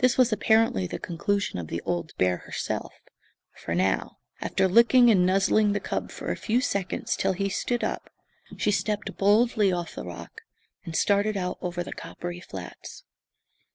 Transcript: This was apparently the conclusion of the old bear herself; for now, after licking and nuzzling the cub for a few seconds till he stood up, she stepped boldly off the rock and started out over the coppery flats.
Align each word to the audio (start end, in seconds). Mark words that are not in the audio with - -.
This 0.00 0.18
was 0.18 0.34
apparently 0.34 0.86
the 0.86 0.98
conclusion 0.98 1.58
of 1.58 1.68
the 1.68 1.80
old 1.86 2.14
bear 2.18 2.36
herself; 2.44 2.92
for 3.56 3.74
now, 3.74 4.18
after 4.42 4.68
licking 4.68 5.10
and 5.10 5.24
nuzzling 5.24 5.72
the 5.72 5.80
cub 5.80 6.10
for 6.10 6.30
a 6.30 6.36
few 6.36 6.60
seconds 6.60 7.16
till 7.16 7.32
he 7.32 7.48
stood 7.48 7.82
up, 7.82 8.10
she 8.58 8.70
stepped 8.70 9.16
boldly 9.16 9.72
off 9.72 9.94
the 9.94 10.04
rock 10.04 10.42
and 10.84 10.94
started 10.94 11.38
out 11.38 11.56
over 11.62 11.82
the 11.82 11.94
coppery 11.94 12.40
flats. 12.42 13.04